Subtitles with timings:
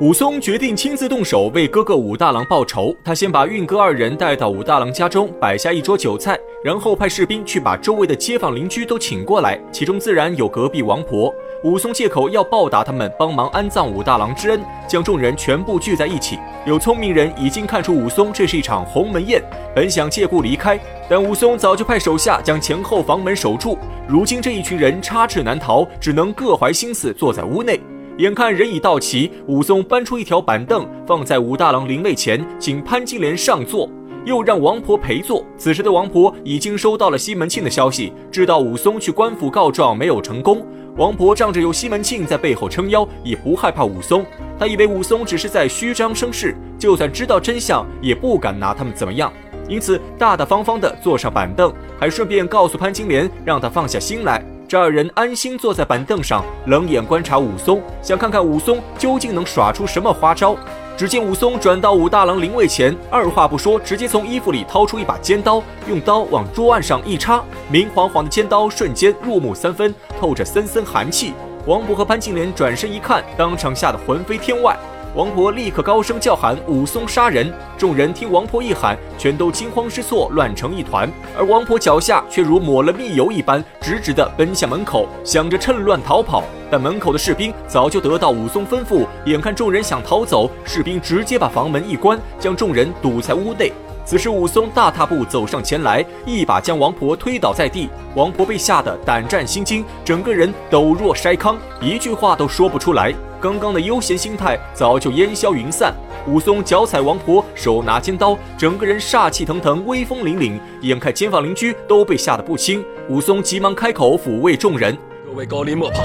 [0.00, 2.92] 武松决定亲自动手为哥哥武大郎报仇。
[3.04, 11.32] 他先把运哥二人带到武大郎家中，摆下一桌酒菜，然后派士兵去把周围的街坊邻居都请过来，其中自然有隔壁王婆。
[11.62, 16.40] 武松借口要报答他们帮忙安葬武大郎之恩，将众人全部聚在一起。
[16.66, 19.40] 有聪明人已经看出武松这是一场鸿门宴，
[19.76, 20.76] 本想借故离开，
[21.08, 23.78] 但武松早就派手下将前后房门守住。
[24.08, 27.78] 如今这一群人插翅难逃，只能各怀心思坐在屋内。
[28.18, 33.90] 眼看人已到齐，武松搬出一条板凳，放在武大郎灵位前，请潘金莲上座，
[34.24, 35.44] 又让王婆陪坐。
[35.56, 40.64] 此时的王婆已经收到了西门庆的消息，知道武松去官府告状没有成功。
[40.96, 44.24] 王婆仗着有西门庆在背后撑腰，也不害怕武松。
[44.60, 49.32] 她以为武松只是在虚张声势，就算知道真相，也不敢拿他们怎么样。
[49.68, 54.44] 因此，大大方方地坐上板凳，还顺便告诉潘金莲，让她放下心来。
[54.74, 60.56] 这二人安心坐在板凳上，冷眼观察武松，想看看武松究竟能耍出什么花招。
[60.96, 67.40] 只见武松转到武大郎灵位前，二话不说，直接从衣服里掏出一把尖刀，用刀往桌案上一插，
[67.70, 71.34] 明晃晃的尖刀瞬间入木三分，透着森森寒气。
[71.66, 74.76] 王婆和潘金莲转身一看，当场吓得魂飞天外。
[75.14, 81.08] 王婆立刻高声叫喊：“武松杀人！”众人听王婆一喊，全都惊慌失措，乱成一团。
[81.38, 86.42] 而王婆脚下却如抹了蜜油一般，直直地奔向门口，想着趁乱逃跑。
[86.68, 93.72] 但门口的士兵早就得到武松吩咐，眼看众人想逃走，士兵直接把房门一关，将众人堵在屋内。
[94.04, 97.88] 此时武松大踏步走上前来，一把将王婆推倒在地。
[98.14, 103.14] 王婆被吓得胆战心惊，整个人抖若筛糠，一句话都说不出来。
[103.40, 105.94] 刚刚的悠闲心态早就烟消云散。
[106.26, 110.58] 武松脚踩王婆，手拿尖刀，整个人煞气腾腾，威风凛凛。
[110.82, 114.96] 眼看街坊邻居都被吓得不轻，武松急忙开口抚慰众人
[115.26, 116.04] ：“各位高邻莫怕，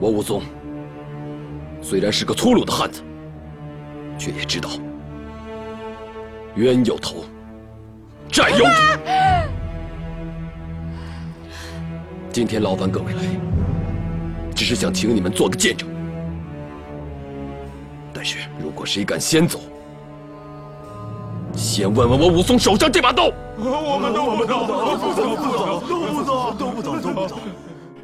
[0.00, 0.42] 我武松
[1.82, 3.02] 虽然是个粗鲁的汉子，
[4.18, 4.70] 却也知道
[6.56, 7.24] 冤有头，
[8.30, 8.70] 债有主。
[12.30, 13.22] 今天劳烦各位来。”
[14.54, 15.88] 只是想请你们做个见证，
[18.12, 19.58] 但是如果谁敢先走，
[21.56, 23.32] 先问问我武松手上这把刀。
[23.58, 27.36] 我们都不走，都不走，不走，都不走，都不走，都不走。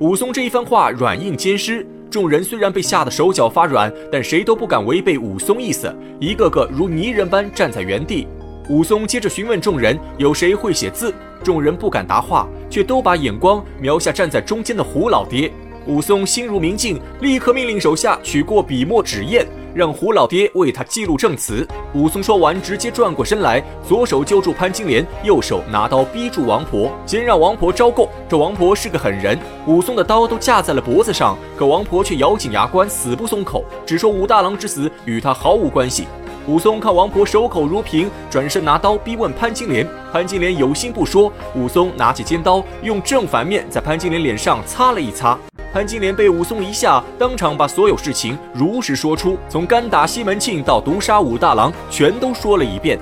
[0.00, 8.26] 武松这一番话软硬兼施，众人虽然被吓得手脚发软，但谁都不敢违背武松意思，一个个如泥人般站在原地。
[8.68, 11.12] 武松接着询问众人有谁会写字，
[11.42, 15.50] 众人不敢答话，却都把眼光瞄下站在中间的胡老爹。
[15.84, 21.66] 武松心如明镜，立刻命令手下取过笔墨纸砚，让胡老爹为他记录证词。
[21.92, 28.08] 武松说完，直接转过身来，左手揪住潘金莲，右手拿刀逼住王婆，先让王婆招供。
[28.28, 29.36] 这王婆是个狠人，
[29.66, 36.06] 武松的刀都架在了脖子上，可王婆却咬紧牙关，死不松口，只说武大郎之死与他毫无关系。
[36.46, 39.86] 武松看王婆守口如瓶，转身拿刀逼问潘金莲。
[40.12, 45.38] 潘金莲有心不说，武松拿起尖刀，用正反面在潘金莲脸上擦了一擦。
[45.72, 52.98] 潘金莲被武松一吓，当场把所有事情如实说出，从干打西门庆到毒杀武大郎，全都说了一遍。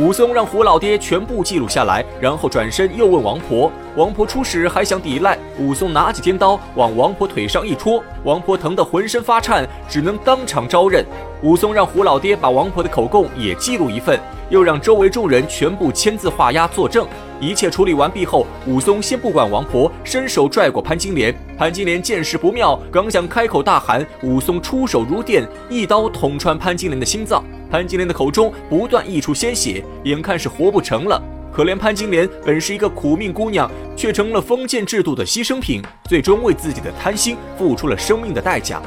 [0.00, 3.70] 武松让胡老爹全部记录下来，然后转身又问王婆。
[3.94, 11.06] 王婆初时还想抵赖，武松拿起尖刀往王婆腿上一戳，王婆疼得浑身发颤，只能当场招认。
[11.42, 14.18] 武松让胡老爹把王婆的口供也记录一份，
[14.50, 17.06] 又让周围众人全部签字画押作证。
[17.38, 21.32] 一切处理完毕后，武松先不管王婆，伸手拽过潘金莲。
[21.56, 27.44] 潘金莲见势不妙，刚想开口大喊，武松出手如电，一刀捅穿潘金莲的心脏。
[27.74, 31.20] 潘金莲的口中不断溢出鲜血，眼看是活不成了。
[31.52, 38.80] 可怜潘金莲本是一个苦命姑娘，却成了封建制度的牺牲品，最终为自己的贪心付出了生命的代价。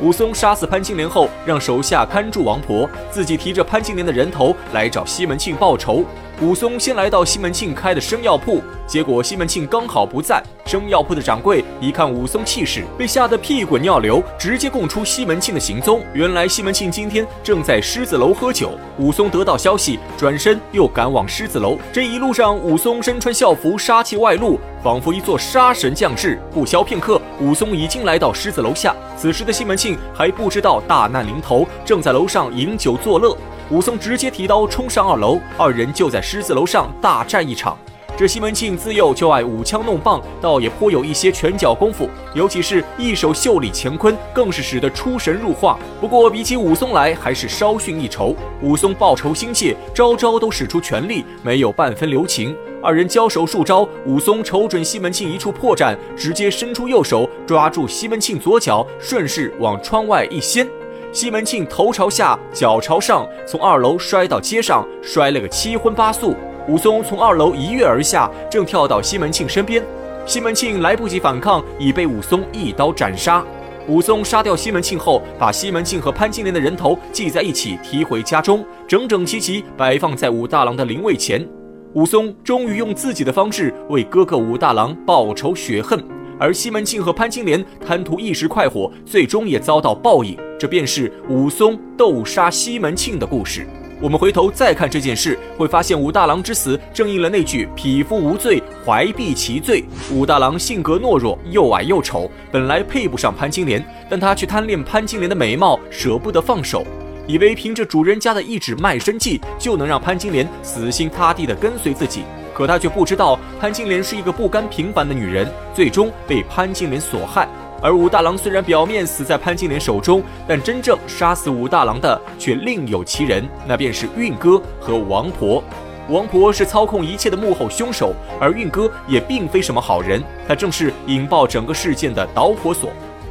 [0.00, 6.04] 武松杀死潘金莲后，让手下看住王婆，自己提着潘金莲的人头来找西门庆报仇。
[6.40, 10.42] 武松先来到西门庆开的生药铺，结果西门庆刚好不在。
[10.64, 16.00] 生药铺的掌柜一看武松气势，被吓得屁滚尿流，直接供出西门庆的行踪。
[16.14, 18.70] 原来西门庆今天正在狮子楼喝酒。
[18.98, 21.76] 武松得到消息，转身又赶往狮子楼。
[21.92, 26.40] 这一路上，武松身穿校服，杀气外露，仿佛一座杀神降世。
[26.52, 28.94] 不消片刻，武松已经来到狮子楼下。
[29.16, 33.36] 此时的西门庆还不知道大难临头，正在楼上饮酒作乐。
[33.72, 37.74] 武松直接提刀冲上二楼，二人就在狮子楼上大战一场。
[38.14, 45.78] 这西门庆自幼就爱舞枪弄棒，倒也颇有一些拳脚功夫，尤其是一手袖里乾坤，更是使得出神入化。
[46.02, 48.36] 不过比起武松来，还是稍逊一筹。
[48.60, 52.54] 武松报仇心切，招招都使出全力，没有半分留情。
[52.82, 60.68] 二人交手数招，武松瞅准西门庆一处破绽，直接伸出右手抓住西门庆左脚，顺势往窗外一掀。
[61.12, 66.34] 西门庆头朝下，脚朝上，从二楼摔到街上，摔了个七荤八素。
[66.66, 69.84] 武松从二楼一跃而下，正跳到西门庆身边，
[70.24, 73.44] 西门庆来不及反抗，已被武松一刀斩杀。
[73.88, 81.46] 武松杀掉西门庆后，把西门庆和潘金莲的人头系在一起，提回家中，整整齐齐摆放在武大郎的灵位前。
[81.92, 86.02] 武松终于用自己的方式为哥哥武大郎报仇雪恨，
[86.38, 90.34] 而西门庆和潘金莲贪图一时快活，最终也遭到报应。
[90.62, 93.66] 这便是武松斗杀西门庆的故事。
[94.00, 99.82] 我们回头再看这件事，会发现武大郎之死正应了那句“匹夫无罪，怀璧其罪”。
[100.14, 106.86] 武大郎性格懦弱，又矮又丑，本来配不上潘金莲，但他却贪恋潘金莲的美貌，舍不得放手，
[107.26, 112.22] 以为凭着主人家的一纸卖身契就能让潘金莲死心塌地地跟随自己。
[112.54, 117.48] 可他却不知道，潘金莲是一个不甘平凡的女人，最终被潘金莲所害。
[117.82, 125.62] 而武大郎虽然表面死在潘金莲手中，但真正杀死武大郎的却另有其人，那便是运哥和王婆。
[126.08, 132.90] 王婆是操控一切的幕后凶手，而运哥也并非什么好人，他正是引爆整个事件的导火索。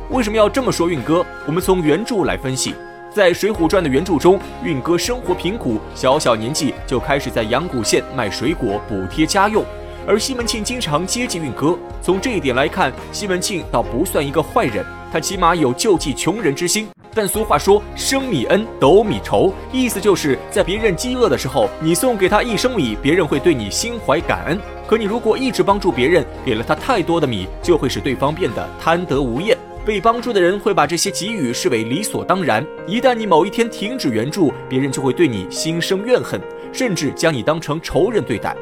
[0.09, 1.25] 为什么要这么说运哥？
[1.45, 2.75] 我们从原著来分析，
[3.13, 9.63] 在《水浒传》的原著中，运哥生活贫苦，小小年纪就开始在阳谷县卖水果补贴家用。
[10.07, 16.87] 而西门庆经常接济运哥，从这一点来看，西门庆倒不算一个坏人，他起码有救济穷人之心。
[17.13, 24.57] 但俗话说“升米恩，斗米仇”，意思就是在别人饥饿的时候，你送给他一升米，别人会对你心怀感恩；
[24.87, 29.57] 可你如果一直帮助别人，给了他太多的米，就会使对方变得贪得无厌。
[29.85, 36.39] 被帮助的人会把这些给予视为理所当然，一旦你某一天停止援助，别人就会对你心生怨恨，
[36.71, 38.55] 甚至将你当成仇人对待。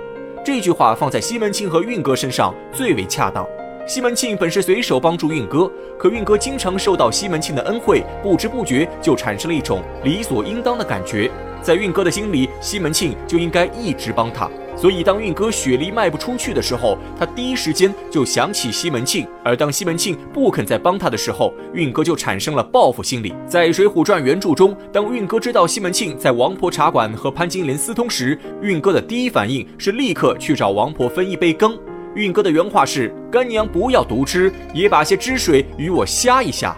[0.51, 3.47] 这句话放在西门庆和运哥身上最为恰当。
[3.85, 11.29] 西门庆本是随手帮助运哥，可运哥经常受到西门庆的恩惠，不知不觉就产生了一种理所应当的感觉。
[11.61, 14.49] 在运哥的心里，西门庆就应该一直帮他。
[14.79, 23.33] 所以，当运哥雪梨卖不出去的时候，他第一时间就想起西门庆；而当西门庆不肯再帮他的时候，运哥就产生了报复心理。
[23.45, 31.77] 在《水浒传》原著中，当运哥知道西门庆在王婆茶馆和潘金莲私通时，运哥的第一反应是立刻去找王婆分一杯羹。
[32.15, 36.73] 运哥的原话是：“干娘不要独吃，也把些汁水与我呷一下。”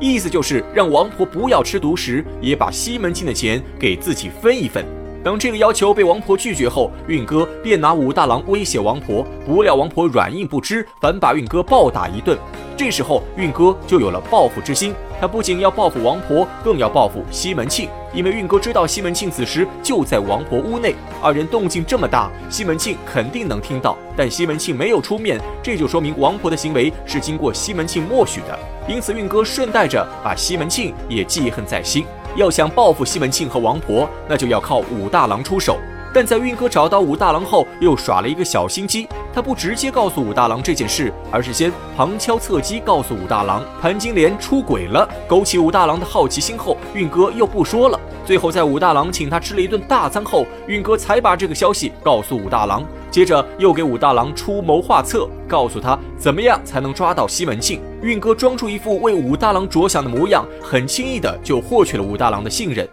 [0.00, 4.84] 意思就是让王婆不要吃独食，也把西门庆的钱给自己分一份。
[5.26, 12.38] 当这个要求被王婆拒绝后，运哥便拿武大郎威胁王婆，不料王婆软硬不知，反把运哥暴打一顿。
[12.76, 28.56] 这时候，运哥就有了报复之心，他不仅要报复王婆，更要报复西门庆，因为运哥知道西门庆此时就在王婆屋内，二人动静这么大，西门庆肯定能听到，但西门庆没有出面，这就说明王婆的行为是经过西门庆默许的，
[28.86, 32.04] 因此运哥顺带着把西门庆也记恨在心。
[32.36, 35.78] 要想报复西门庆和王婆，那就要靠武大郎出手。
[36.12, 39.08] 但在运哥找到武大郎后，又耍了一个小心机。
[39.32, 48.00] 他不直接告诉武大郎这件事，而是先旁敲侧击告诉武大郎潘金莲出轨了，勾起武大郎的好奇心后，运哥又不说了。
[48.24, 57.80] 最后在武大郎请他吃了一顿大餐后，运哥才把这个消息告诉武大郎，接着又给武大郎出谋划策，告诉他怎么样才能抓到西门庆。
[58.00, 62.88] 运哥装出一副为武大郎着想的模样，很轻易的就获取了武大郎的信任。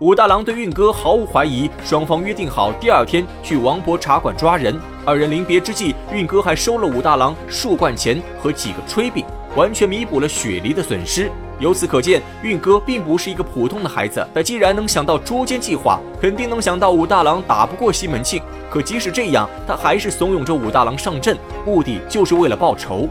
[0.00, 4.76] 武大郎对运哥毫无怀疑，双方约定好第二天去王婆茶馆抓人。
[5.04, 11.30] 二人临别之际，运哥还收了武大郎数贯钱和几个炊饼，完全弥补了雪梨的损失。
[11.60, 14.26] 由此可见，运哥并不是一个普通的孩子。
[14.34, 18.42] 他既然能想到捉奸计划，肯定能想到武大郎打不过西门庆。
[18.68, 23.08] 可即使这样，他还是怂恿着武大郎上阵，目的就是为了报仇。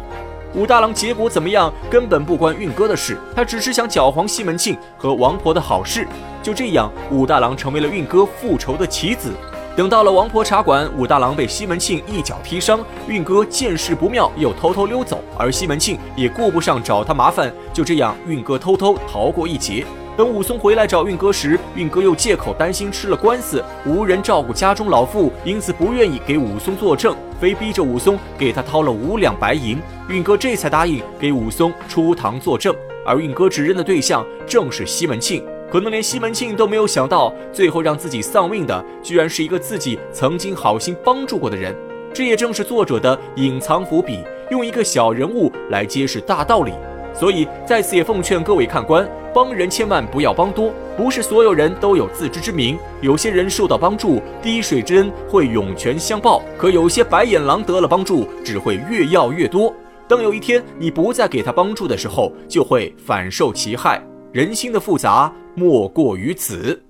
[0.55, 6.07] 武大郎结果怎么样，根本不关运哥的事，他只是想搅黄西门庆和王婆的好事。
[6.43, 9.31] 就这样，武大郎成为了运哥复仇的棋子。
[9.75, 17.51] 等到了王婆茶馆，武大郎被西门庆一脚踢伤，运哥见势不妙，又偷偷溜走，而西门庆也顾不上找他麻烦。
[17.73, 19.83] 就这样，运哥偷偷逃过一劫。
[20.15, 29.77] 等武松回来找运哥时，运哥又借口担心吃了官司无人照顾家中老妇，因此不愿意给武松作证，非逼着武松给他掏了五两白银。
[30.07, 32.73] 运哥这才答应给武松出堂作证，
[33.05, 35.45] 而运哥指认的对象正是西门庆。
[35.69, 41.75] 可能连西门庆都没有想到，最后让自己丧命的，居然是一个自己曾经好心帮助过的人。
[42.13, 46.71] 这也正是作者的隐藏伏笔，用一个小人物来揭示大道理。
[47.13, 52.77] 所以在此也奉劝各位看官，帮人千万不要帮多，不是所有人都有自知之明。
[53.01, 59.73] 有些人受到帮助，滴水之恩会涌泉相报；可有些白眼狼得了帮助，只会越要越多。
[60.07, 64.01] 当有一天你不再给他帮助的时候，就会反受其害。
[64.31, 66.81] 人心的复杂莫过于此。